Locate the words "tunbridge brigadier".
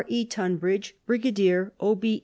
0.25-1.73